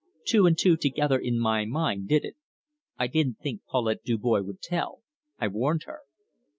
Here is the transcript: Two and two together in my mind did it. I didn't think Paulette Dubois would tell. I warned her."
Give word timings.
Two 0.25 0.47
and 0.47 0.57
two 0.57 0.77
together 0.77 1.19
in 1.19 1.37
my 1.37 1.63
mind 1.63 2.07
did 2.07 2.25
it. 2.25 2.35
I 2.97 3.05
didn't 3.05 3.37
think 3.37 3.61
Paulette 3.69 4.01
Dubois 4.03 4.41
would 4.41 4.59
tell. 4.59 5.03
I 5.37 5.47
warned 5.47 5.83
her." 5.83 5.99